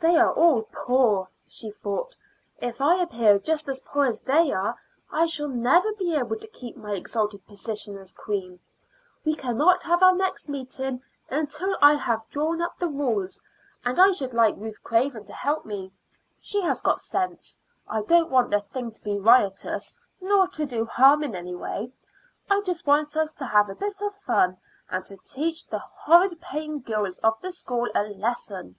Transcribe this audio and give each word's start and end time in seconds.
"They 0.00 0.16
are 0.16 0.32
all 0.32 0.62
poor," 0.72 1.28
she 1.46 1.72
thought. 1.72 2.16
"If 2.58 2.80
I 2.80 3.02
appear 3.02 3.38
just 3.38 3.68
as 3.68 3.80
poor 3.80 4.06
as 4.06 4.18
they 4.20 4.50
are, 4.50 4.80
I 5.12 5.26
shall 5.26 5.48
never 5.50 5.92
be 5.92 6.14
able 6.14 6.36
to 6.38 6.48
keep 6.48 6.74
my 6.74 6.92
exalted 6.92 7.46
position 7.46 7.98
as 7.98 8.14
queen. 8.14 8.60
We 9.26 9.34
cannot 9.34 9.82
have 9.82 10.02
our 10.02 10.14
next 10.14 10.48
meeting 10.48 11.02
until 11.28 11.76
I 11.82 11.96
have 11.96 12.26
drawn 12.30 12.62
up 12.62 12.78
the 12.78 12.88
rules, 12.88 13.42
and 13.84 14.00
I 14.00 14.12
should 14.12 14.32
like 14.32 14.56
Ruth 14.56 14.82
Craven 14.82 15.26
to 15.26 15.34
help 15.34 15.66
me. 15.66 15.92
She 16.40 16.62
has 16.62 16.80
got 16.80 17.02
sense. 17.02 17.58
I 17.86 18.00
don't 18.00 18.30
want 18.30 18.50
the 18.50 18.62
thing 18.62 18.90
to 18.92 19.04
be 19.04 19.18
riotous, 19.18 19.94
nor 20.18 20.48
to 20.48 20.64
do 20.64 20.86
harm 20.86 21.22
in 21.22 21.34
any 21.36 21.54
way. 21.54 21.92
I 22.48 22.62
just 22.62 22.86
want 22.86 23.18
us 23.18 23.34
to 23.34 23.44
have 23.44 23.68
a 23.68 23.74
bit 23.74 24.00
of 24.00 24.14
fun, 24.14 24.56
and 24.90 25.04
to 25.04 25.18
teach 25.18 25.66
the 25.66 25.80
horrid 25.80 26.40
paying 26.40 26.80
girls 26.80 27.18
of 27.18 27.34
the 27.42 27.52
school 27.52 27.86
a 27.94 28.04
lesson." 28.14 28.76